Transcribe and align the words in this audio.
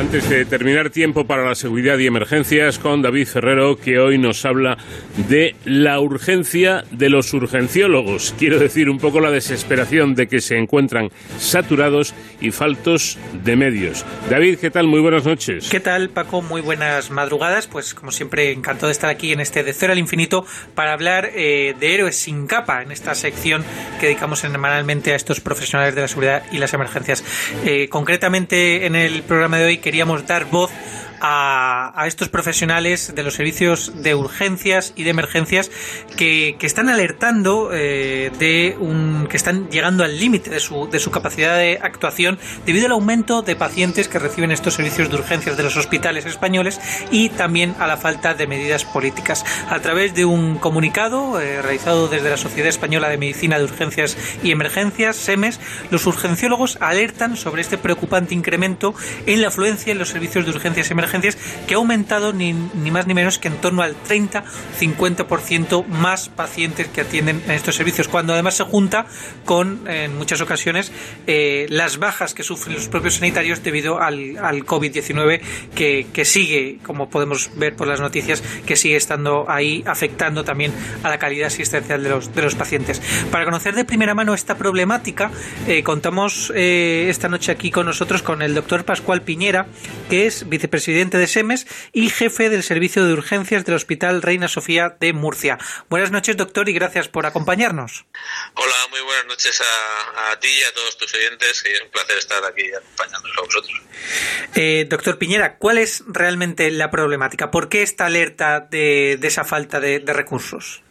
Antes 0.00 0.30
de 0.30 0.46
terminar 0.46 0.88
tiempo 0.88 1.26
para 1.26 1.44
la 1.44 1.54
seguridad 1.54 1.98
y 1.98 2.06
emergencias 2.06 2.78
con 2.78 3.02
David 3.02 3.26
Ferrero, 3.26 3.76
que 3.76 3.98
hoy 3.98 4.16
nos 4.16 4.46
habla 4.46 4.78
de 5.28 5.54
la 5.66 6.00
urgencia 6.00 6.84
de 6.90 7.10
los 7.10 7.34
urgenciólogos. 7.34 8.34
Quiero 8.38 8.58
decir 8.58 8.88
un 8.88 8.96
poco 8.96 9.20
la 9.20 9.30
desesperación 9.30 10.14
de 10.14 10.26
que 10.26 10.40
se 10.40 10.56
encuentran 10.56 11.10
saturados 11.36 12.14
y 12.40 12.50
faltos 12.50 13.18
de 13.44 13.56
medios. 13.56 14.06
David, 14.30 14.58
¿qué 14.58 14.70
tal? 14.70 14.86
Muy 14.86 15.00
buenas 15.00 15.26
noches. 15.26 15.68
¿Qué 15.68 15.80
tal, 15.80 16.08
Paco? 16.08 16.40
Muy 16.40 16.62
buenas 16.62 17.10
madrugadas. 17.10 17.66
Pues 17.66 17.92
como 17.92 18.10
siempre, 18.10 18.52
encantado 18.52 18.86
de 18.86 18.92
estar 18.92 19.10
aquí 19.10 19.32
en 19.32 19.40
este 19.40 19.62
De 19.62 19.74
Cero 19.74 19.92
al 19.92 19.98
Infinito 19.98 20.46
para 20.74 20.94
hablar 20.94 21.28
eh, 21.34 21.74
de 21.78 21.94
héroes 21.94 22.16
sin 22.16 22.46
capa 22.46 22.80
en 22.80 22.90
esta 22.90 23.14
sección 23.14 23.62
que 24.00 24.06
dedicamos 24.06 24.38
semanalmente 24.38 25.12
a 25.12 25.16
estos 25.16 25.40
profesionales 25.40 25.94
de 25.94 26.00
la 26.00 26.08
seguridad 26.08 26.42
y 26.50 26.56
las 26.56 26.72
emergencias. 26.72 27.22
Eh, 27.66 27.90
concretamente 27.90 28.86
en 28.86 28.96
el 28.96 29.22
programa 29.24 29.58
de 29.58 29.66
hoy 29.66 29.78
queríamos 29.90 30.24
dar 30.24 30.44
voz 30.44 30.70
a, 31.20 32.04
estos 32.06 32.28
profesionales 32.28 33.12
de 33.14 33.22
los 33.22 33.34
servicios 33.34 33.92
de 34.02 34.14
urgencias 34.14 34.92
y 34.96 35.04
de 35.04 35.10
emergencias 35.10 35.70
que, 36.16 36.56
están 36.60 36.88
alertando 36.88 37.70
eh, 37.72 38.30
de 38.38 38.76
un 38.78 39.26
que 39.28 39.36
están 39.36 39.68
llegando 39.70 40.04
al 40.04 40.18
límite 40.20 40.50
de 40.50 40.60
su, 40.60 40.88
de 40.88 41.00
su 41.00 41.10
capacidad 41.10 41.56
de 41.56 41.80
actuación 41.82 42.38
debido 42.64 42.86
al 42.86 42.92
aumento 42.92 43.42
de 43.42 43.56
pacientes 43.56 44.06
que 44.06 44.20
reciben 44.20 44.52
estos 44.52 44.74
servicios 44.74 45.10
de 45.10 45.16
urgencias 45.16 45.56
de 45.56 45.62
los 45.64 45.76
hospitales 45.76 46.26
españoles 46.26 46.80
y 47.10 47.28
también 47.30 47.74
a 47.80 47.88
la 47.88 47.96
falta 47.96 48.34
de 48.34 48.46
medidas 48.46 48.84
políticas. 48.84 49.44
A 49.68 49.80
través 49.80 50.14
de 50.14 50.24
un 50.24 50.58
comunicado 50.58 51.40
eh, 51.40 51.60
realizado 51.60 52.08
desde 52.08 52.30
la 52.30 52.36
Sociedad 52.36 52.68
Española 52.68 53.08
de 53.08 53.18
Medicina 53.18 53.58
de 53.58 53.64
Urgencias 53.64 54.16
y 54.44 54.52
Emergencias, 54.52 55.16
SEMES, 55.16 55.58
los 55.90 56.06
urgenciólogos 56.06 56.78
alertan 56.80 57.36
sobre 57.36 57.62
este 57.62 57.78
preocupante 57.78 58.34
incremento 58.34 58.94
en 59.26 59.42
la 59.42 59.48
afluencia 59.48 59.90
en 59.90 59.98
los 59.98 60.08
servicios 60.08 60.44
de 60.44 60.52
urgencias 60.52 60.88
y 60.88 60.92
emergencias 60.92 61.09
que 61.66 61.74
ha 61.74 61.76
aumentado 61.76 62.32
ni, 62.32 62.52
ni 62.52 62.90
más 62.90 63.06
ni 63.06 63.14
menos 63.14 63.38
que 63.38 63.48
en 63.48 63.56
torno 63.56 63.82
al 63.82 63.96
30-50% 64.02 65.86
más 65.86 66.28
pacientes 66.28 66.88
que 66.88 67.02
atienden 67.02 67.42
en 67.44 67.52
estos 67.52 67.74
servicios, 67.74 68.08
cuando 68.08 68.32
además 68.32 68.54
se 68.54 68.64
junta 68.64 69.06
con, 69.44 69.88
en 69.88 70.16
muchas 70.16 70.40
ocasiones, 70.40 70.92
eh, 71.26 71.66
las 71.68 71.98
bajas 71.98 72.34
que 72.34 72.42
sufren 72.42 72.74
los 72.74 72.88
propios 72.88 73.14
sanitarios 73.14 73.62
debido 73.62 74.00
al, 74.00 74.38
al 74.38 74.64
COVID-19 74.64 75.40
que, 75.74 76.06
que, 76.12 76.24
sigue, 76.24 76.78
como 76.84 77.10
podemos 77.10 77.50
ver 77.56 77.74
por 77.74 77.88
las 77.88 78.00
noticias, 78.00 78.42
que 78.66 78.76
sigue 78.76 78.96
estando 78.96 79.50
ahí 79.50 79.82
afectando 79.86 80.44
también 80.44 80.72
a 81.02 81.08
la 81.08 81.18
calidad 81.18 81.48
asistencial 81.48 82.02
de 82.02 82.08
los, 82.08 82.34
de 82.34 82.42
los 82.42 82.54
pacientes. 82.54 83.00
Para 83.30 83.44
conocer 83.44 83.74
de 83.74 83.84
primera 83.84 84.14
mano 84.14 84.34
esta 84.34 84.56
problemática, 84.56 85.30
eh, 85.66 85.82
contamos 85.82 86.52
eh, 86.54 87.06
esta 87.08 87.28
noche 87.28 87.52
aquí 87.52 87.70
con 87.70 87.86
nosotros 87.86 88.22
con 88.22 88.42
el 88.42 88.54
doctor 88.54 88.84
Pascual 88.84 89.22
Piñera, 89.22 89.66
que 90.08 90.26
es 90.26 90.48
vicepresidente 90.48 90.99
de 91.08 91.26
SEMES 91.26 91.66
y 91.92 92.10
jefe 92.10 92.50
del 92.50 92.62
servicio 92.62 93.06
de 93.06 93.14
urgencias 93.14 93.64
del 93.64 93.74
Hospital 93.74 94.20
Reina 94.20 94.48
Sofía 94.48 94.96
de 95.00 95.14
Murcia. 95.14 95.56
Buenas 95.88 96.10
noches, 96.10 96.36
doctor, 96.36 96.68
y 96.68 96.74
gracias 96.74 97.08
por 97.08 97.24
acompañarnos. 97.24 98.04
Hola, 98.54 98.74
muy 98.90 99.00
buenas 99.00 99.24
noches 99.26 99.62
a, 99.62 100.38
ti 100.38 100.48
y 100.48 100.62
a 100.62 100.74
todos 100.74 100.98
tus 100.98 101.14
oyentes, 101.14 101.64
y 101.66 101.72
es 101.72 101.80
un 101.80 101.90
placer 101.90 102.18
estar 102.18 102.44
aquí 102.44 102.64
acompañándonos 102.70 103.38
a 103.38 103.40
vosotros. 103.40 103.82
Eh, 104.54 104.86
doctor 104.90 105.16
Piñera, 105.18 105.56
¿cuál 105.56 105.78
es 105.78 106.04
realmente 106.06 106.70
la 106.70 106.90
problemática? 106.90 107.50
¿Por 107.50 107.70
qué 107.70 107.82
esta 107.82 108.06
alerta 108.06 108.60
de, 108.60 109.18
esa 109.22 109.44
falta 109.44 109.80
de 109.80 110.12
recursos? 110.12 110.82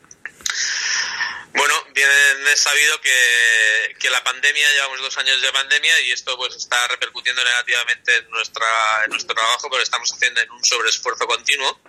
Bueno, 1.54 1.74
bien 1.94 2.08
sabido 2.56 3.02
que, 3.02 3.96
que, 4.00 4.10
la 4.10 4.24
pandemia, 4.24 4.72
llevamos 4.72 5.00
dos 5.02 5.18
años 5.18 5.42
de 5.42 5.52
pandemia 5.52 6.00
y 6.02 6.12
esto 6.12 6.38
pues 6.38 6.56
está 6.56 6.88
repercutiendo 6.88 7.44
negativamente 7.44 8.16
en, 8.18 8.30
nuestra, 8.30 8.68
en 9.06 9.12
nuestro 9.12 9.34
trabajo, 9.36 9.70
pero 9.70 9.82
estamos 9.82 10.12
haciendo 10.14 10.42
en 10.42 10.52
un 10.52 10.64
sobreesfuerzo 10.64 11.26
continuo. 11.26 11.82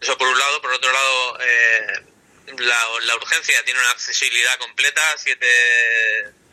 Eso 0.00 0.16
por 0.18 0.28
un 0.28 0.38
lado. 0.38 0.60
Por 0.62 0.72
otro 0.72 0.92
lado, 0.92 1.38
eh, 1.40 2.04
la, 2.58 2.88
la, 3.02 3.16
urgencia 3.16 3.64
tiene 3.64 3.80
una 3.80 3.90
accesibilidad 3.90 4.58
completa, 4.58 5.02
siete 5.16 5.46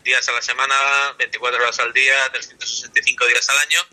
días 0.04 0.28
a 0.30 0.32
la 0.32 0.42
semana, 0.42 1.14
24 1.18 1.62
horas 1.62 1.80
al 1.80 1.94
día, 1.94 2.30
365 2.32 3.28
días 3.28 3.50
al 3.50 3.60
año, 3.60 3.88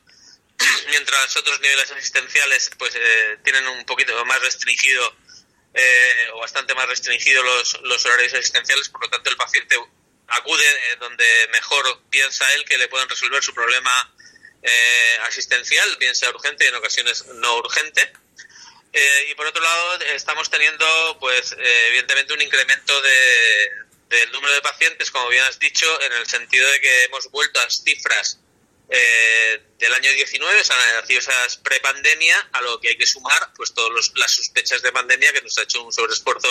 mientras 0.91 1.37
otros 1.37 1.60
niveles 1.60 1.91
asistenciales 1.91 2.70
pues 2.78 2.94
eh, 2.94 3.38
tienen 3.44 3.66
un 3.69 3.84
poquito 3.84 4.25
más 4.25 4.41
restringido 4.41 5.14
eh, 5.75 6.29
o 6.34 6.41
bastante 6.41 6.75
más 6.75 6.89
restringidos 6.89 7.45
los, 7.45 7.81
los 7.83 8.05
horarios 8.06 8.34
asistenciales, 8.34 8.89
por 8.89 9.03
lo 9.03 9.11
tanto 9.11 9.31
el 9.31 9.37
paciente 9.37 9.77
acude 10.29 10.65
eh, 10.65 10.97
donde 10.99 11.25
mejor 11.53 12.03
piensa 12.11 12.45
él 12.55 12.65
que 12.65 12.79
le 12.79 12.89
pueden 12.89 13.09
resolver 13.09 13.43
su 13.43 13.55
problema 13.55 14.15
eh, 14.62 15.19
asistencial, 15.23 15.97
bien 15.99 16.15
sea 16.15 16.31
urgente 16.31 16.65
y 16.65 16.69
en 16.69 16.75
ocasiones 16.75 17.27
no 17.27 17.59
urgente. 17.59 18.12
y 19.31 19.34
por 19.34 19.47
otro 19.47 19.62
lado, 19.62 20.01
estamos 20.01 20.51
teniendo, 20.51 21.19
pues, 21.21 21.55
evidentemente, 21.59 22.33
un 22.33 22.43
incremento 22.43 23.00
de, 23.03 23.71
del 24.09 24.33
número 24.33 24.55
de 24.55 24.62
pacientes, 24.62 25.11
como 25.11 25.29
bien 25.29 25.45
has 25.45 25.59
dicho, 25.59 25.87
en 26.03 26.12
el 26.15 26.27
sentido 26.27 26.69
de 26.71 26.81
que 26.81 27.05
hemos 27.05 27.31
vuelto 27.31 27.61
a 27.61 27.71
cifras 27.71 28.41
eh, 28.91 29.62
del 29.78 29.93
año 29.93 30.10
19, 30.12 30.60
o 30.60 30.65
sea, 30.65 30.76
esas 31.09 31.59
prepandemia, 31.59 32.49
a 32.53 32.62
lo 32.62 32.81
que 32.81 32.88
hay 32.88 32.97
que 32.97 33.06
sumar 33.06 33.53
pues 33.54 33.75
todas 33.75 34.12
las 34.16 34.32
sospechas 34.32 34.81
de 34.82 34.93
pandemia 34.93 35.32
que 35.32 35.43
nos 35.43 35.56
ha 35.59 35.62
hecho 35.62 35.82
un 35.82 35.93
sobreesfuerzo 35.93 36.49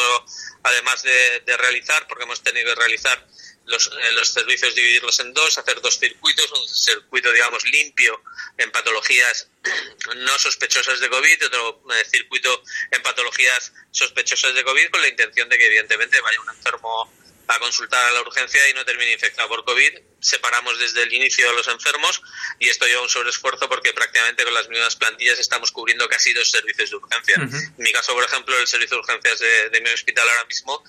además 0.64 1.02
de, 1.03 1.58
realizar, 1.58 2.08
porque 2.08 2.25
hemos 2.25 2.44
tenido 2.44 2.68
que 2.68 2.75
realizar 2.75 3.28
los, 3.66 3.88
eh, 3.88 4.12
los, 4.14 4.30
servicios, 4.30 4.75
dividirlos 4.75 5.20
en 5.20 5.34
dos, 5.34 5.58
hacer 5.58 5.81
dos 5.81 5.98
circuitos, 5.98 6.52
un 6.52 6.68
circuito, 6.68 7.31
digamos, 7.31 7.64
limpio 7.66 8.22
en 8.58 8.72
patologías 8.72 9.50
no 10.16 10.38
sospechosas 10.38 11.00
de 11.00 11.09
COVID, 11.09 11.46
otro 11.48 11.84
eh, 11.96 12.06
circuito 12.09 12.64
en 12.92 13.02
patologías 13.02 13.74
sospechosas 13.92 14.54
de 14.54 14.64
COVID, 14.64 14.90
con 14.92 15.02
la 15.02 15.08
intención 15.08 15.50
de 15.50 15.58
que 15.58 15.66
evidentemente 15.66 16.22
vaya 16.22 16.42
un 16.42 16.50
enfermo 16.50 17.12
a 17.47 17.59
consultar 17.59 18.03
a 18.03 18.12
la 18.12 18.22
urgencia 18.22 18.69
y 18.69 18.74
no 18.74 18.84
termine 18.84 19.13
infectado 19.13 19.47
por 19.47 19.63
COVID. 19.63 20.00
Separamos 20.19 20.78
desde 20.80 21.03
el 21.03 21.13
inicio 21.13 21.50
a 21.50 21.53
los 21.53 21.68
enfermos 21.68 22.22
y 22.59 22.68
esto 22.68 22.85
lleva 22.85 23.02
un 23.02 23.09
sobreesfuerzo 23.09 23.69
porque 23.69 23.94
prácticamente 23.94 24.44
con 24.44 24.53
las 24.53 24.68
mismas 24.68 24.96
plantillas 24.96 25.40
estamos 25.40 25.72
cubriendo 25.72 26.07
casi 26.09 26.34
dos 26.34 26.50
servicios 26.50 26.90
de 26.90 26.96
urgencia. 26.97 27.36
En 27.36 27.74
mi 27.78 27.91
caso, 27.91 28.13
por 28.13 28.24
ejemplo, 28.24 28.57
el 28.57 28.68
servicio 28.68 28.97
de 28.97 29.02
urgencias 29.02 29.40
de, 29.40 29.81
mi 29.81 29.90
hospital 29.90 30.28
ahora 30.28 30.46
mismo, 30.46 30.84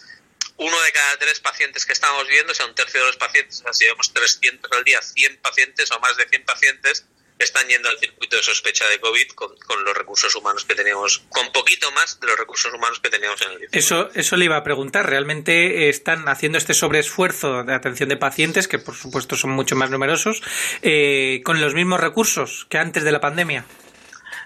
uno 0.56 0.80
de 0.80 0.92
cada 0.92 1.18
tres 1.18 1.38
pacientes 1.38 1.86
que 1.86 1.92
estamos 1.92 2.26
viendo, 2.26 2.52
o 2.52 2.54
sea, 2.54 2.66
un 2.66 2.74
tercio 2.74 3.00
de 3.00 3.06
los 3.06 3.16
pacientes, 3.16 3.60
o 3.60 3.62
sea, 3.62 3.72
si 3.72 3.84
vemos 3.84 4.12
300 4.12 4.72
al 4.72 4.82
día, 4.82 5.00
100 5.00 5.36
pacientes 5.38 5.90
o 5.92 6.00
más 6.00 6.16
de 6.16 6.28
100 6.28 6.44
pacientes, 6.44 7.04
están 7.38 7.68
yendo 7.68 7.88
al 7.88 7.98
circuito 7.98 8.36
de 8.36 8.42
sospecha 8.42 8.86
de 8.88 9.00
COVID 9.00 9.28
con, 9.30 9.54
los 9.84 9.96
recursos 9.96 10.34
humanos 10.34 10.64
que 10.64 10.74
teníamos, 10.74 11.22
con 11.28 11.50
poquito 11.52 11.90
más 11.92 12.18
de 12.20 12.26
los 12.26 12.38
recursos 12.38 12.72
humanos 12.72 13.00
que 13.00 13.10
teníamos 13.10 13.40
en 13.42 13.52
el 13.52 13.58
19. 13.58 13.78
Eso, 13.78 14.10
eso 14.14 14.36
le 14.36 14.46
iba 14.46 14.56
a 14.56 14.64
preguntar. 14.64 15.08
¿Realmente 15.08 15.88
están 15.88 16.28
haciendo 16.28 16.58
este 16.58 16.74
sobreesfuerzo 16.74 17.64
de 17.64 17.74
atención 17.74 18.08
de 18.08 18.16
pacientes, 18.16 18.68
que 18.68 18.78
por 18.78 18.94
supuesto 18.94 19.36
son 19.36 19.50
mucho 19.50 19.76
más 19.76 19.90
numerosos, 19.90 20.42
eh, 20.82 21.40
con 21.44 21.60
los 21.60 21.74
mismos 21.74 22.00
recursos 22.00 22.66
que 22.68 22.78
antes 22.78 23.04
de 23.04 23.12
la 23.12 23.20
pandemia? 23.20 23.64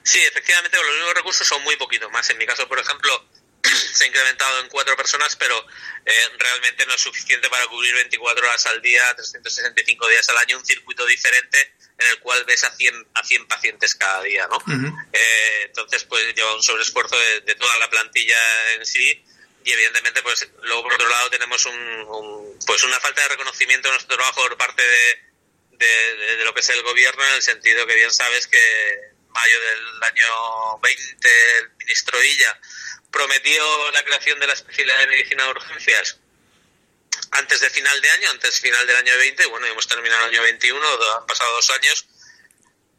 Sí, 0.02 0.18
efectivamente, 0.20 0.76
los 0.76 0.96
mismos 0.96 1.14
recursos 1.14 1.46
son 1.46 1.62
muy 1.62 1.76
poquito 1.76 2.10
más. 2.10 2.28
En 2.30 2.38
mi 2.38 2.46
caso, 2.46 2.66
por 2.68 2.78
ejemplo, 2.78 3.24
se 3.92 4.04
ha 4.04 4.06
incrementado 4.06 4.60
en 4.60 4.68
cuatro 4.68 4.96
personas, 4.96 5.36
pero 5.36 5.58
eh, 6.04 6.28
realmente 6.38 6.86
no 6.86 6.94
es 6.94 7.00
suficiente 7.00 7.48
para 7.48 7.66
cubrir 7.66 7.94
24 7.94 8.46
horas 8.46 8.66
al 8.66 8.82
día, 8.82 9.14
365 9.14 10.08
días 10.08 10.28
al 10.28 10.38
año, 10.38 10.58
un 10.58 10.66
circuito 10.66 11.06
diferente 11.06 11.74
en 11.98 12.06
el 12.08 12.18
cual 12.18 12.44
ves 12.44 12.64
a 12.64 12.74
100, 12.74 13.08
a 13.14 13.24
100 13.24 13.46
pacientes 13.46 13.94
cada 13.94 14.22
día, 14.22 14.48
¿no? 14.48 14.58
Eh, 15.12 15.62
entonces, 15.66 16.04
pues 16.04 16.34
lleva 16.34 16.54
un 16.54 16.62
sobreesfuerzo 16.62 17.16
de, 17.18 17.54
toda 17.54 17.78
la 17.78 17.88
plantilla 17.90 18.36
en 18.74 18.84
sí 18.84 19.24
y 19.64 19.72
evidentemente, 19.72 20.22
pues 20.22 20.48
luego 20.62 20.82
por 20.82 20.94
otro 20.94 21.08
lado 21.08 21.30
tenemos 21.30 21.64
un, 21.66 22.58
pues 22.66 22.82
una 22.82 22.98
falta 22.98 23.22
de 23.22 23.28
reconocimiento 23.28 23.88
de 23.88 23.92
nuestro 23.92 24.16
trabajo 24.16 24.42
por 24.42 24.56
parte 24.56 24.82
de, 24.82 26.36
de, 26.36 26.44
lo 26.44 26.52
que 26.52 26.60
es 26.60 26.68
el 26.70 26.82
gobierno, 26.82 27.24
en 27.24 27.34
el 27.34 27.42
sentido 27.42 27.86
que 27.86 27.94
bien 27.94 28.12
sabes 28.12 28.48
que 28.48 29.12
mayo 29.28 29.60
del 29.60 30.02
año 30.02 30.78
20 30.82 31.28
el 31.60 31.70
ministro 31.78 32.18
Villa 32.18 32.60
prometió 33.12 33.90
la 33.92 34.02
creación 34.02 34.40
de 34.40 34.48
la 34.48 34.54
especialidad 34.54 34.98
de 34.98 35.06
medicina 35.06 35.44
de 35.44 35.50
urgencias 35.50 36.18
antes 37.32 37.60
de 37.60 37.70
final 37.70 38.00
de 38.00 38.10
año, 38.10 38.30
antes 38.30 38.60
final 38.60 38.86
del 38.86 38.96
año 38.96 39.16
20, 39.16 39.46
bueno, 39.46 39.66
hemos 39.66 39.86
terminado 39.86 40.26
el 40.26 40.34
año 40.34 40.42
21, 40.42 40.80
han 41.18 41.26
pasado 41.26 41.52
dos 41.54 41.70
años, 41.70 42.06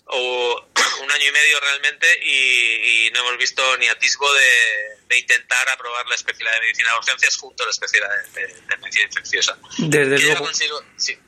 o 0.05 0.69
un 1.03 1.11
año 1.11 1.25
y 1.27 1.31
medio 1.31 1.59
realmente, 1.59 2.07
y, 2.25 3.11
no 3.13 3.19
hemos 3.19 3.37
visto 3.37 3.77
ni 3.77 3.87
atisbo 3.87 4.27
de, 4.33 5.17
intentar 5.17 5.69
aprobar 5.69 6.07
la 6.07 6.15
especialidad 6.15 6.55
de 6.55 6.61
medicina 6.61 6.89
de 6.91 6.97
urgencias 6.97 7.37
junto 7.37 7.61
a 7.61 7.67
la 7.67 7.71
especialidad 7.71 8.09
de, 8.33 8.77
medicina 8.77 9.05
infecciosa. 9.05 9.57
Desde 9.77 10.19
luego. 10.19 10.45
Consigo? 10.45 10.83
Sí. 10.97 11.19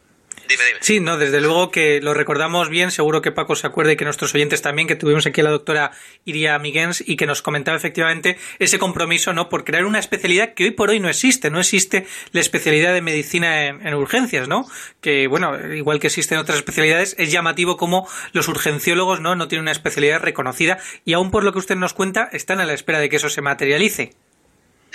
Sí, 0.81 0.99
no, 0.99 1.17
desde 1.17 1.41
luego 1.41 1.71
que 1.71 2.01
lo 2.01 2.13
recordamos 2.13 2.69
bien, 2.69 2.91
seguro 2.91 3.21
que 3.21 3.31
Paco 3.31 3.55
se 3.55 3.67
acuerde 3.67 3.93
y 3.93 3.95
que 3.95 4.05
nuestros 4.05 4.33
oyentes 4.35 4.61
también, 4.61 4.87
que 4.87 4.95
tuvimos 4.95 5.25
aquí 5.25 5.41
a 5.41 5.43
la 5.43 5.49
doctora 5.49 5.91
Iria 6.25 6.57
Miguens 6.59 7.03
y 7.05 7.15
que 7.15 7.25
nos 7.25 7.41
comentaba 7.41 7.77
efectivamente 7.77 8.37
ese 8.59 8.79
compromiso, 8.79 9.33
¿no? 9.33 9.49
Por 9.49 9.63
crear 9.63 9.85
una 9.85 9.99
especialidad 9.99 10.53
que 10.53 10.65
hoy 10.65 10.71
por 10.71 10.89
hoy 10.89 10.99
no 10.99 11.09
existe, 11.09 11.49
no 11.49 11.59
existe 11.59 12.05
la 12.31 12.41
especialidad 12.41 12.93
de 12.93 13.01
medicina 13.01 13.65
en, 13.67 13.93
urgencias, 13.93 14.47
¿no? 14.47 14.65
Que, 15.01 15.27
bueno, 15.27 15.73
igual 15.73 15.99
que 15.99 16.07
existen 16.07 16.37
otras 16.37 16.57
especialidades, 16.57 17.15
es 17.17 17.31
llamativo 17.31 17.77
como 17.77 18.07
los 18.33 18.47
urgenciólogos, 18.47 19.21
¿no? 19.21 19.35
No 19.35 19.47
tienen 19.47 19.63
una 19.63 19.71
especialidad 19.71 20.21
reconocida 20.21 20.77
y 21.05 21.13
aún 21.13 21.31
por 21.31 21.43
lo 21.43 21.53
que 21.53 21.59
usted 21.59 21.75
nos 21.75 21.93
cuenta, 21.93 22.29
están 22.31 22.59
a 22.59 22.65
la 22.65 22.73
espera 22.73 22.99
de 22.99 23.09
que 23.09 23.15
eso 23.15 23.29
se 23.29 23.41
materialice. 23.41 24.13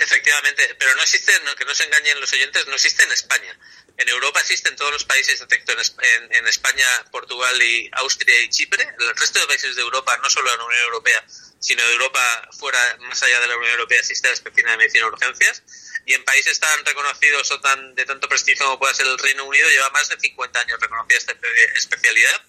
Efectivamente, 0.01 0.75
pero 0.79 0.95
no 0.95 1.03
existe, 1.03 1.31
que 1.55 1.65
no 1.65 1.75
se 1.75 1.83
engañen 1.83 2.19
los 2.19 2.33
oyentes, 2.33 2.65
no 2.65 2.73
existe 2.73 3.03
en 3.03 3.11
España. 3.11 3.55
En 3.97 4.09
Europa 4.09 4.39
existe 4.39 4.69
en 4.69 4.75
todos 4.75 4.91
los 4.91 5.05
países, 5.05 5.39
excepto 5.39 5.73
en, 5.73 6.33
en, 6.33 6.47
España, 6.47 6.87
Portugal 7.11 7.61
y 7.61 7.87
Austria 7.93 8.41
y 8.41 8.49
Chipre. 8.49 8.81
En 8.81 9.07
el 9.07 9.15
resto 9.15 9.39
de 9.39 9.45
países 9.45 9.75
de 9.75 9.83
Europa, 9.83 10.17
no 10.23 10.29
solo 10.29 10.51
en 10.51 10.57
la 10.57 10.65
Unión 10.65 10.81
Europea, 10.85 11.23
sino 11.59 11.85
de 11.85 11.93
Europa 11.93 12.49
fuera, 12.57 12.79
más 13.01 13.21
allá 13.21 13.41
de 13.41 13.47
la 13.47 13.57
Unión 13.57 13.73
Europea, 13.73 13.99
existe 13.99 14.27
la 14.27 14.33
especialidad 14.33 14.71
de 14.71 14.77
medicina 14.77 15.05
de 15.05 15.11
urgencias. 15.11 15.63
Y 16.07 16.13
en 16.13 16.23
países 16.25 16.59
tan 16.59 16.83
reconocidos 16.83 17.51
o 17.51 17.61
tan 17.61 17.93
de 17.93 18.05
tanto 18.05 18.27
prestigio 18.27 18.65
como 18.65 18.79
pueda 18.79 18.95
ser 18.95 19.05
el 19.05 19.19
Reino 19.19 19.45
Unido, 19.45 19.69
lleva 19.69 19.91
más 19.91 20.09
de 20.09 20.19
50 20.19 20.59
años 20.61 20.79
reconocida 20.79 21.19
esta 21.19 21.35
especialidad 21.75 22.41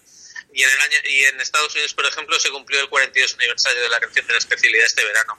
y 0.53 0.63
en, 0.63 0.69
el 0.69 0.79
año, 0.81 0.97
y 1.09 1.23
en 1.25 1.41
Estados 1.41 1.73
Unidos, 1.73 1.93
por 1.93 2.05
ejemplo, 2.05 2.39
se 2.39 2.49
cumplió 2.49 2.79
el 2.79 2.89
42 2.89 3.33
aniversario 3.35 3.81
de 3.81 3.89
la 3.89 3.99
creación 3.99 4.27
de 4.27 4.33
la 4.33 4.39
especialidad 4.39 4.85
este 4.85 5.03
verano, 5.03 5.37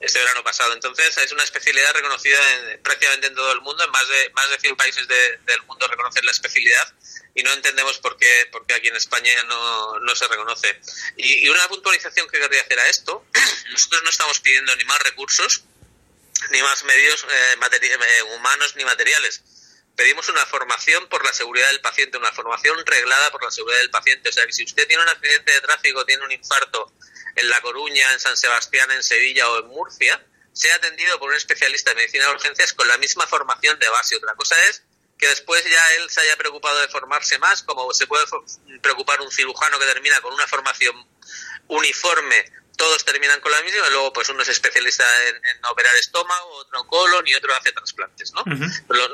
este 0.00 0.18
verano 0.18 0.42
pasado. 0.42 0.72
Entonces, 0.72 1.16
es 1.18 1.32
una 1.32 1.44
especialidad 1.44 1.92
reconocida 1.94 2.38
prácticamente 2.82 3.28
en 3.28 3.34
todo 3.34 3.52
el 3.52 3.60
mundo, 3.60 3.84
en 3.84 3.90
más 3.90 4.08
de, 4.08 4.30
más 4.30 4.50
de 4.50 4.58
100 4.58 4.76
países 4.76 5.06
del 5.08 5.62
mundo 5.66 5.86
reconocen 5.86 6.24
la 6.24 6.32
especialidad 6.32 6.92
y 7.34 7.42
no 7.42 7.52
entendemos 7.52 7.98
por 7.98 8.16
qué, 8.16 8.48
por 8.50 8.66
qué 8.66 8.74
aquí 8.74 8.88
en 8.88 8.96
España 8.96 9.30
no, 9.44 9.98
no 10.00 10.14
se 10.16 10.28
reconoce. 10.28 10.80
Y, 11.16 11.48
una 11.48 11.68
puntualización 11.68 12.28
que 12.28 12.38
querría 12.38 12.62
hacer 12.62 12.78
a 12.78 12.88
esto, 12.88 13.24
nosotros 13.72 14.02
no 14.02 14.10
estamos 14.10 14.40
pidiendo 14.40 14.74
ni 14.76 14.84
más 14.84 14.98
recursos, 15.02 15.64
ni 16.50 16.60
más 16.60 16.82
medios 16.84 17.24
eh, 17.24 17.54
eh 17.54 18.22
humanos 18.34 18.74
ni 18.76 18.84
materiales 18.84 19.42
pedimos 19.96 20.28
una 20.28 20.44
formación 20.46 21.08
por 21.08 21.24
la 21.24 21.32
seguridad 21.32 21.68
del 21.68 21.80
paciente, 21.80 22.18
una 22.18 22.32
formación 22.32 22.84
reglada 22.84 23.30
por 23.30 23.42
la 23.42 23.50
seguridad 23.50 23.78
del 23.80 23.90
paciente. 23.90 24.28
O 24.28 24.32
sea, 24.32 24.46
que 24.46 24.52
si 24.52 24.64
usted 24.64 24.86
tiene 24.86 25.02
un 25.02 25.08
accidente 25.08 25.52
de 25.52 25.60
tráfico, 25.60 26.04
tiene 26.04 26.24
un 26.24 26.32
infarto 26.32 26.92
en 27.36 27.48
La 27.48 27.60
Coruña, 27.60 28.12
en 28.12 28.20
San 28.20 28.36
Sebastián, 28.36 28.90
en 28.90 29.02
Sevilla 29.02 29.48
o 29.50 29.60
en 29.60 29.66
Murcia, 29.68 30.24
sea 30.52 30.74
atendido 30.76 31.18
por 31.18 31.30
un 31.30 31.36
especialista 31.36 31.90
de 31.90 31.96
medicina 31.96 32.26
de 32.26 32.32
urgencias 32.32 32.72
con 32.72 32.86
la 32.88 32.98
misma 32.98 33.26
formación 33.26 33.78
de 33.78 33.88
base. 33.88 34.16
Otra 34.16 34.34
cosa 34.34 34.56
es 34.68 34.82
que 35.18 35.28
después 35.28 35.64
ya 35.64 35.94
él 35.94 36.10
se 36.10 36.20
haya 36.20 36.36
preocupado 36.36 36.80
de 36.80 36.88
formarse 36.88 37.38
más, 37.38 37.62
como 37.62 37.92
se 37.92 38.06
puede 38.06 38.24
preocupar 38.82 39.20
un 39.20 39.30
cirujano 39.30 39.78
que 39.78 39.86
termina 39.86 40.20
con 40.20 40.34
una 40.34 40.46
formación 40.46 40.94
uniforme 41.68 42.44
todos 42.82 43.04
terminan 43.04 43.40
con 43.40 43.52
la 43.52 43.62
misma 43.62 43.86
y 43.86 43.90
luego 43.92 44.12
pues 44.12 44.28
uno 44.28 44.42
es 44.42 44.48
especialista 44.48 45.04
en, 45.28 45.64
operar 45.70 45.94
estómago, 45.94 46.48
otro 46.56 46.84
colon 46.88 47.24
y 47.28 47.34
otro 47.36 47.54
hace 47.54 47.70
trasplantes, 47.70 48.32
¿no? 48.32 48.42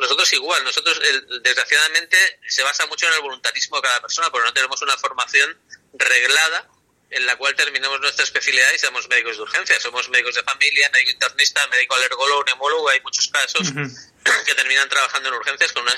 nosotros 0.00 0.32
igual, 0.32 0.64
nosotros 0.64 0.98
desgraciadamente 1.42 2.16
se 2.48 2.62
basa 2.62 2.86
mucho 2.86 3.06
en 3.08 3.12
el 3.12 3.20
voluntarismo 3.20 3.76
de 3.76 3.82
cada 3.82 4.00
persona, 4.00 4.30
porque 4.30 4.46
no 4.46 4.54
tenemos 4.54 4.80
una 4.80 4.96
formación 4.96 5.54
reglada 5.92 6.66
en 7.10 7.26
la 7.26 7.36
cual 7.36 7.54
terminemos 7.56 8.00
nuestra 8.00 8.24
especialidad 8.24 8.72
y 8.74 8.78
seamos 8.78 9.06
médicos 9.06 9.36
de 9.36 9.42
urgencia, 9.42 9.78
somos 9.80 10.08
médicos 10.08 10.36
de 10.36 10.42
familia, 10.44 10.88
médico 10.90 11.10
internista, 11.10 11.66
médico 11.66 11.94
alergólogo, 11.94 12.44
neumólogo, 12.44 12.88
hay 12.88 13.02
muchos 13.02 13.28
casos 13.28 13.68
que 14.46 14.54
terminan 14.54 14.88
trabajando 14.88 15.28
en 15.28 15.34
urgencias 15.34 15.74
con, 15.74 15.82
una, 15.82 15.94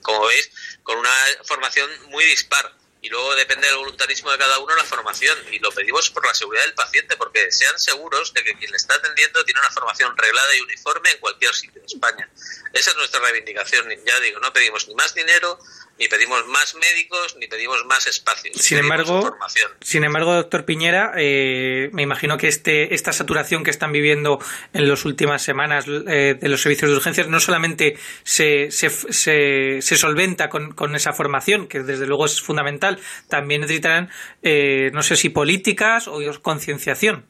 como 0.00 0.26
veis, 0.26 0.50
con 0.82 0.96
una 0.96 1.14
formación 1.44 1.90
muy 2.08 2.24
dispar 2.24 2.74
y 3.04 3.10
luego 3.10 3.34
depende 3.34 3.66
del 3.66 3.76
voluntarismo 3.76 4.32
de 4.32 4.38
cada 4.38 4.58
uno 4.58 4.74
la 4.74 4.82
formación 4.82 5.36
y 5.52 5.58
lo 5.58 5.70
pedimos 5.72 6.08
por 6.08 6.26
la 6.26 6.32
seguridad 6.32 6.64
del 6.64 6.72
paciente 6.72 7.18
porque 7.18 7.52
sean 7.52 7.78
seguros 7.78 8.32
de 8.32 8.42
que 8.42 8.54
quien 8.54 8.70
le 8.70 8.78
está 8.78 8.94
atendiendo 8.94 9.44
tiene 9.44 9.60
una 9.60 9.70
formación 9.70 10.16
reglada 10.16 10.56
y 10.56 10.62
uniforme 10.62 11.10
en 11.10 11.18
cualquier 11.18 11.54
sitio 11.54 11.82
de 11.82 11.86
España. 11.86 12.26
Esa 12.72 12.90
es 12.92 12.96
nuestra 12.96 13.20
reivindicación. 13.20 13.90
Ya 14.06 14.18
digo, 14.20 14.40
no 14.40 14.50
pedimos 14.54 14.88
ni 14.88 14.94
más 14.94 15.14
dinero, 15.14 15.58
ni 15.98 16.08
pedimos 16.08 16.46
más 16.46 16.74
médicos, 16.74 17.36
ni 17.36 17.46
pedimos 17.46 17.84
más 17.84 18.06
espacios. 18.06 18.56
Sin 18.56 18.78
embargo, 18.78 19.36
sin 19.80 20.04
embargo, 20.04 20.34
doctor 20.34 20.64
Piñera, 20.64 21.12
eh, 21.16 21.88
me 21.92 22.02
imagino 22.02 22.36
que 22.36 22.48
este, 22.48 22.94
esta 22.94 23.12
saturación 23.12 23.62
que 23.62 23.70
están 23.70 23.92
viviendo 23.92 24.38
en 24.72 24.88
las 24.88 25.04
últimas 25.04 25.42
semanas 25.42 25.84
eh, 25.88 26.36
de 26.40 26.48
los 26.48 26.62
servicios 26.62 26.90
de 26.90 26.96
urgencias 26.96 27.28
no 27.28 27.38
solamente 27.38 27.96
se, 28.24 28.70
se, 28.70 28.90
se, 28.90 29.96
solventa 29.96 30.48
con, 30.48 30.72
con, 30.72 30.96
esa 30.96 31.12
formación, 31.12 31.68
que 31.68 31.80
desde 31.80 32.06
luego 32.06 32.26
es 32.26 32.40
fundamental, 32.40 33.00
también 33.28 33.60
necesitarán, 33.60 34.10
eh, 34.42 34.90
no 34.92 35.02
sé 35.02 35.16
si 35.16 35.28
políticas 35.28 36.08
o 36.08 36.20
concienciación. 36.42 37.28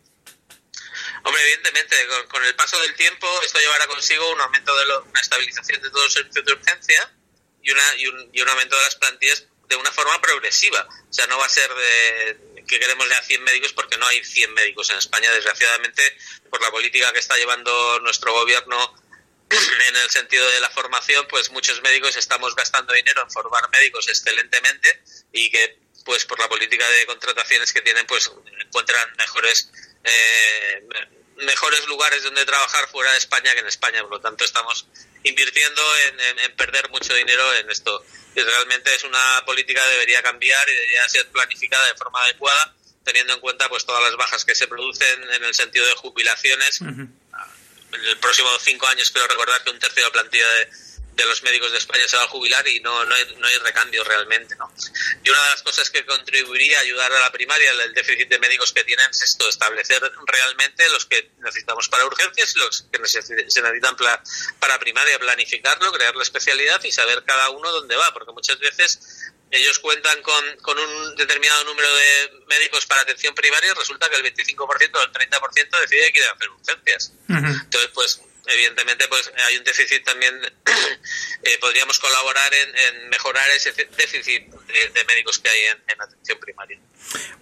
Hombre, 1.23 1.41
evidentemente, 1.43 1.97
con, 2.29 2.45
el 2.45 2.55
paso 2.55 2.81
del 2.81 2.95
tiempo 2.95 3.27
esto 3.45 3.59
llevará 3.59 3.87
consigo 3.87 4.31
un 4.33 4.41
aumento 4.41 4.75
de 4.77 4.85
una 5.11 5.21
estabilización 5.21 5.83
de 5.83 5.91
todos 5.91 6.05
los 6.05 6.13
servicios 6.13 6.45
de 6.45 6.53
urgencia 6.53 7.11
y, 7.65 7.71
una, 7.71 7.97
y, 7.97 8.07
un, 8.07 8.31
y 8.33 8.41
un 8.41 8.49
aumento 8.49 8.77
de 8.77 8.83
las 8.83 8.95
plantillas 8.95 9.45
de 9.69 9.77
una 9.77 9.91
forma 9.91 10.21
progresiva. 10.21 10.87
O 11.11 11.13
sea, 11.13 11.27
no 11.27 11.39
va 11.39 11.47
a 11.47 11.49
ser 11.49 11.73
de 11.75 12.65
que 12.67 12.79
queremos 12.79 13.09
ya 13.09 13.23
100 13.23 13.43
médicos 13.45 13.73
porque 13.73 13.99
no 13.99 14.07
hay 14.07 14.25
100 14.25 14.53
médicos 14.55 14.91
en 14.91 14.99
España, 14.99 15.31
desgraciadamente, 15.33 16.03
por 16.51 16.63
la 16.63 16.71
política 16.71 17.13
que 17.13 17.19
está 17.19 17.37
llevando 17.37 18.01
nuestro 18.01 18.33
gobierno 18.33 18.95
en 19.51 19.97
el 19.97 20.11
sentido 20.11 20.49
de 20.51 20.61
la 20.61 20.71
formación, 20.71 21.27
pues 21.29 21.51
muchos 21.51 21.83
médicos 21.83 22.17
estamos 22.17 22.55
gastando 22.55 22.93
dinero 22.93 23.23
en 23.23 23.31
formar 23.31 23.69
médicos 23.71 24.09
excelentemente 24.09 25.03
y 25.33 25.51
que 25.51 25.79
pues 26.05 26.25
por 26.27 26.39
la 26.39 26.49
política 26.49 26.89
de 26.89 27.07
contrataciones 27.07 27.73
que 27.73 27.81
tienen 27.81 28.07
pues 28.07 28.31
encuentran 28.61 29.03
mejores 29.17 29.71
eh, 30.05 30.87
mejores 31.37 31.87
lugares 31.87 32.23
donde 32.23 32.45
trabajar 32.45 32.89
fuera 32.89 33.11
de 33.13 33.19
España 33.19 33.53
que 33.53 33.61
en 33.61 33.67
España. 33.67 34.01
Por 34.03 34.13
lo 34.13 34.21
tanto 34.21 34.45
estamos 34.45 34.87
invirtiendo 35.23 35.83
en, 36.45 36.57
perder 36.57 36.89
mucho 36.91 37.15
dinero 37.15 37.55
en 37.55 37.71
esto. 37.71 38.05
Y 38.35 38.41
realmente 38.41 38.95
es 38.95 39.05
una 39.05 39.43
política 39.47 39.83
que 39.83 39.91
debería 39.91 40.23
cambiar 40.23 40.69
y 40.69 40.73
debería 40.73 41.09
ser 41.09 41.29
planificada 41.29 41.87
de 41.87 41.95
forma 41.95 42.21
adecuada 42.21 42.75
teniendo 43.05 43.35
en 43.35 43.41
cuenta 43.41 43.69
pues 43.69 43.85
todas 43.85 44.03
las 44.03 44.17
bajas 44.17 44.45
que 44.45 44.55
se 44.55 44.67
producen 44.67 45.23
en 45.31 45.45
el 45.45 45.55
sentido 45.55 45.87
de 45.87 45.95
jubilaciones. 45.95 46.81
En 46.81 47.13
los 47.93 48.17
próximos 48.17 48.61
cinco 48.63 48.87
años 48.89 49.11
quiero 49.11 49.29
recordar 49.29 49.63
que 49.63 49.71
un 49.71 49.79
tercio 49.79 50.03
de 50.03 50.09
la 50.09 50.13
plantilla 50.13 50.49
de, 50.49 50.71
de 51.15 51.25
los 51.27 51.43
médicos 51.43 51.71
de 51.71 51.79
España 51.79 52.03
se 52.09 52.17
va 52.17 52.25
a 52.25 52.29
jubilar 52.29 52.67
y 52.67 52.81
no, 52.81 53.05
no, 53.05 53.15
hay, 53.15 53.37
no 53.37 53.47
hay 53.47 53.59
recambio 53.59 54.03
realmente. 54.05 54.57
¿no? 54.57 54.73
Y 55.23 55.31
una 55.31 55.43
de 55.43 55.51
las 55.51 55.63
cosas 55.63 55.91
que 55.91 56.05
contribuiría 56.05 56.79
a 56.79 56.81
ayudar 56.83 57.13
a 57.13 57.21
la 57.21 57.33
primaria, 57.33 57.71
el 57.71 57.95
déficit 57.95 58.29
de 58.29 58.39
médicos 58.39 58.73
que 58.73 58.85
tienen, 58.85 59.09
es 59.11 59.23
esto, 59.23 59.49
establecer 59.49 60.03
realmente 60.27 60.89
los 60.91 61.07
que 61.07 61.31
necesitamos 61.39 61.89
para 61.89 62.05
urgencias 62.05 62.55
y 62.57 62.59
los 62.59 62.87
que 62.91 63.07
se 63.07 63.35
necesitan 63.35 63.97
para 64.59 64.79
primaria, 64.79 65.19
planificarlo, 65.19 65.93
crear 65.93 66.17
la 66.17 66.23
especialidad 66.23 66.83
y 66.83 66.91
saber 66.91 67.23
cada 67.25 67.51
uno 67.51 67.71
dónde 67.71 67.97
va, 67.97 68.13
porque 68.13 68.33
muchas 68.33 68.59
veces 68.59 69.33
ellos 69.51 69.79
cuentan 69.79 70.21
con, 70.23 70.57
con 70.63 70.79
un 70.79 71.15
determinado 71.15 71.65
número 71.65 71.89
de 71.95 72.45
médicos 72.49 72.87
para 72.87 73.03
atención 73.03 73.35
primaria 73.35 73.71
y 73.71 73.79
resulta 73.79 74.09
que 74.11 74.17
el 74.17 74.25
25% 74.25 74.57
o 74.59 75.03
el 75.03 75.13
30% 75.13 75.81
decide 75.81 76.07
que 76.07 76.13
quieren 76.13 76.35
hacer 76.35 76.51
urgencias. 76.51 77.13
Entonces, 77.29 77.91
pues 77.95 78.21
evidentemente 78.47 79.07
pues 79.09 79.31
hay 79.47 79.57
un 79.57 79.65
déficit 79.65 80.05
también 80.05 80.35
eh, 81.43 81.59
podríamos 81.61 81.99
colaborar 81.99 82.53
en, 82.55 83.09
mejorar 83.09 83.49
ese 83.57 83.73
déficit 83.73 84.51
de, 84.51 85.05
médicos 85.07 85.39
que 85.39 85.49
hay 85.49 85.61
en, 85.89 86.01
atención 86.01 86.39
primaria. 86.41 86.79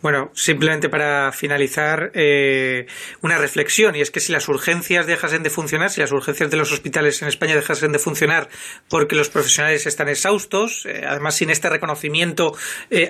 Bueno 0.00 0.32
simplemente 0.34 0.88
para 0.88 1.32
finalizar 1.32 2.10
eh, 2.14 2.86
una 3.20 3.38
reflexión 3.38 3.94
y 3.96 4.00
es 4.00 4.10
que 4.10 4.20
si 4.20 4.32
las 4.32 4.48
urgencias 4.48 5.06
dejasen 5.06 5.42
de 5.42 5.50
funcionar 5.50 5.90
si 5.90 6.00
las 6.00 6.12
urgencias 6.12 6.50
de 6.50 6.56
los 6.56 6.72
hospitales 6.72 7.22
en 7.22 7.28
España 7.28 7.54
dejasen 7.54 7.92
de 7.92 7.98
funcionar 7.98 8.48
porque 8.88 9.14
los 9.14 9.28
profesionales 9.28 9.86
están 9.86 10.08
exhaustos 10.08 10.86
eh, 10.86 11.04
además 11.06 11.36
sin 11.36 11.50
este 11.50 11.68
reconocimiento 11.68 12.56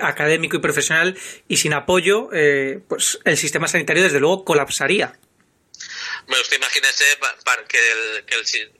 académico 0.01 0.57
y 0.57 0.59
profesional 0.59 1.17
y 1.47 1.57
sin 1.57 1.73
apoyo 1.73 2.29
pues 2.87 3.19
el 3.25 3.37
sistema 3.37 3.67
sanitario 3.67 4.03
desde 4.03 4.19
luego 4.19 4.45
colapsaría 4.45 5.17
bueno, 6.27 6.41
usted 6.41 6.57
imagínese 6.57 7.05
que, 7.67 8.37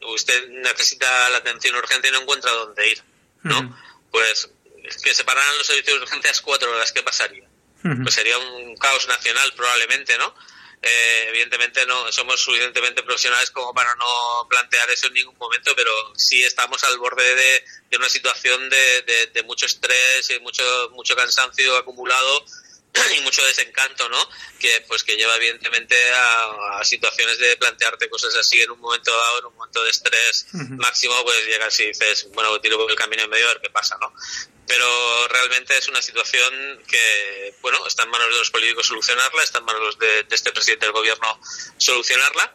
usted 0.07 0.47
necesita 0.49 1.29
la 1.29 1.37
atención 1.37 1.75
urgente 1.75 2.07
y 2.07 2.11
no 2.11 2.21
encuentra 2.21 2.51
dónde 2.51 2.89
ir, 2.89 3.03
¿no? 3.43 3.77
Pues 4.11 4.49
que 5.03 5.13
se 5.13 5.23
pararan 5.23 5.57
los 5.57 5.67
servicios 5.67 5.97
de 5.97 6.03
urgencias 6.03 6.41
cuatro 6.41 6.71
horas, 6.71 6.91
¿qué 6.91 7.03
pasaría? 7.03 7.47
Pues 7.81 8.15
sería 8.15 8.37
un 8.37 8.77
caos 8.77 9.07
nacional 9.07 9.53
probablemente, 9.55 10.17
¿no? 10.17 10.33
Eh, 10.85 11.25
evidentemente 11.29 11.85
no 11.85 12.11
somos 12.11 12.41
suficientemente 12.41 13.03
profesionales 13.03 13.51
como 13.51 13.73
para 13.73 13.95
no 13.95 14.47
plantear 14.49 14.89
eso 14.89 15.07
en 15.07 15.13
ningún 15.13 15.37
momento, 15.37 15.73
pero 15.77 15.91
sí 16.17 16.43
estamos 16.43 16.83
al 16.83 16.97
borde 16.97 17.35
de, 17.35 17.97
una 17.97 18.09
situación 18.09 18.69
de, 18.69 19.29
de, 19.33 19.43
mucho 19.43 19.65
estrés 19.65 20.29
y 20.29 20.39
mucho, 20.41 20.89
mucho 20.91 21.15
cansancio 21.15 21.77
acumulado 21.77 22.45
y 23.15 23.21
mucho 23.21 23.43
desencanto, 23.45 24.07
¿no? 24.09 24.17
Que 24.59 24.83
pues 24.87 25.03
que 25.03 25.15
lleva 25.15 25.35
evidentemente 25.35 25.95
a, 26.13 26.83
situaciones 26.83 27.39
de 27.39 27.55
plantearte 27.57 28.09
cosas 28.09 28.35
así 28.35 28.61
en 28.61 28.71
un 28.71 28.79
momento 28.79 29.11
dado, 29.11 29.39
en 29.39 29.45
un 29.45 29.55
momento 29.55 29.83
de 29.83 29.89
estrés 29.89 30.47
máximo, 30.51 31.15
pues 31.23 31.45
llegas 31.45 31.79
y 31.79 31.87
dices, 31.87 32.27
bueno, 32.33 32.59
tiro 32.59 32.77
por 32.77 32.89
el 32.89 32.97
camino 32.97 33.23
en 33.23 33.29
medio 33.29 33.45
a 33.45 33.53
ver 33.53 33.61
qué 33.61 33.69
pasa, 33.69 33.97
¿no? 34.01 34.13
Pero 34.67 35.27
realmente 35.29 35.77
es 35.77 35.87
una 35.87 36.01
situación 36.01 36.53
que, 36.87 37.55
bueno, 37.61 37.85
está 37.87 38.03
en 38.03 38.09
manos 38.09 38.29
de 38.29 38.37
los 38.37 38.51
políticos 38.51 38.87
solucionarla, 38.87 39.43
está 39.43 39.59
en 39.59 39.65
manos 39.65 39.97
de 39.97 40.25
este 40.29 40.51
presidente 40.51 40.85
del 40.85 40.93
gobierno 40.93 41.39
solucionarla 41.77 42.53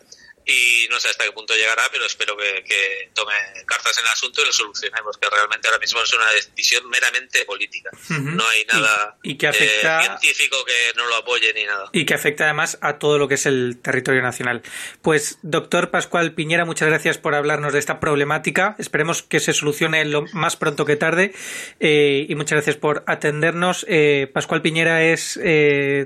y 0.49 0.89
no 0.89 0.99
sé 0.99 1.11
hasta 1.11 1.25
qué 1.25 1.33
punto 1.33 1.55
llegará, 1.55 1.83
pero 1.93 2.07
espero 2.07 2.35
que, 2.35 3.11
tome 3.13 3.35
cartas 3.67 3.99
en 3.99 4.05
el 4.07 4.11
asunto 4.11 4.41
y 4.41 4.47
lo 4.47 4.53
solucione, 4.53 4.97
porque 5.05 5.29
realmente 5.31 5.69
ahora 5.69 5.79
mismo 5.79 6.03
es 6.03 6.13
una 6.15 6.31
decisión 6.33 6.89
meramente 6.89 7.45
política. 7.45 7.91
No 8.09 8.49
hay 8.49 8.65
nada 8.65 9.19
y, 9.23 9.37
que 9.37 9.47
afecta, 9.47 10.01
eh, 10.01 10.05
científico 10.05 10.65
que 10.65 10.97
no 10.97 11.07
lo 11.07 11.17
apoye 11.17 11.53
ni 11.53 11.65
nada. 11.65 11.91
Y 11.93 12.07
que 12.07 12.15
afecta 12.15 12.45
además 12.45 12.79
a 12.81 12.99
todo 12.99 13.19
lo 13.19 13.29
que 13.29 13.35
es 13.35 13.45
el 13.45 13.79
territorio 13.83 14.23
nacional. 14.23 14.63
Pues, 15.03 15.39
doctor 15.43 15.91
Pascual 15.91 16.33
Piñera, 16.33 16.65
muchas 16.65 16.89
gracias 16.89 17.19
por 17.19 17.35
hablarnos 17.35 17.75
de 17.75 17.81
esta 17.81 18.01
problemática. 18.01 18.75
Esperemos 18.79 19.23
que 19.23 19.41
se 19.41 19.53
solucione 19.53 20.03
lo 20.07 20.25
más 20.33 20.57
pronto 20.57 20.87
que 20.87 20.97
tarde. 20.97 21.35
Eh, 21.79 22.25
y 22.27 22.35
muchas 22.37 22.57
gracias 22.57 22.77
por 22.77 23.05
atendernos. 23.07 23.85
Eh, 23.87 24.31
Pascual 24.33 24.63
Piñera 24.63 25.05
es 25.05 25.39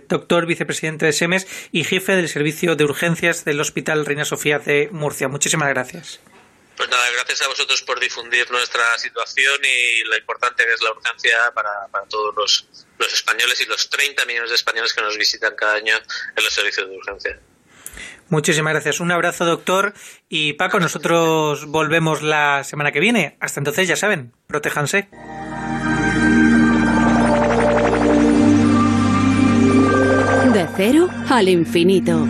doctor, 0.08 0.46
vicepresidente 0.46 1.06
de 1.06 1.12
SEMES 1.12 1.46
y 1.70 1.84
jefe 1.84 2.16
del 2.16 2.28
servicio 2.28 2.74
de 2.74 2.84
urgencias 2.84 3.44
del 3.44 3.60
Hospital 3.60 4.04
Reina 4.04 4.24
Sofía 4.32 4.58
de 4.58 4.88
Murcia. 4.92 5.28
Muchísimas 5.28 5.68
gracias. 5.68 6.18
Pues 6.74 6.88
nada, 6.88 7.04
gracias 7.10 7.42
a 7.42 7.48
vosotros 7.48 7.82
por 7.82 8.00
difundir 8.00 8.50
nuestra 8.50 8.98
situación 8.98 9.60
y 9.62 10.08
lo 10.08 10.16
importante 10.16 10.64
que 10.64 10.72
es 10.72 10.80
la 10.80 10.90
urgencia 10.90 11.52
para, 11.54 11.70
todos 12.08 12.34
los, 12.34 12.66
los 12.98 13.12
españoles 13.12 13.60
y 13.60 13.66
los 13.66 13.90
30 13.90 14.24
millones 14.24 14.48
de 14.48 14.56
españoles 14.56 14.94
que 14.94 15.02
nos 15.02 15.18
visitan 15.18 15.54
cada 15.54 15.74
año 15.74 15.94
en 16.34 16.44
los 16.44 16.50
servicios 16.50 16.88
de 16.88 16.96
urgencia. 16.96 17.38
Muchísimas 18.30 18.72
gracias. 18.72 19.00
Un 19.00 19.12
abrazo, 19.12 19.44
doctor. 19.44 19.92
Y 20.30 20.54
Paco, 20.54 20.80
nosotros 20.80 21.66
volvemos 21.66 22.22
la 22.22 22.64
semana 22.64 22.90
que 22.90 23.00
viene. 23.00 23.36
Hasta 23.38 23.60
entonces, 23.60 23.86
ya 23.86 23.96
saben, 23.96 24.32
protéjanse. 24.46 25.10
De 30.54 30.68
cero 30.74 31.10
al 31.28 31.50
infinito. 31.50 32.26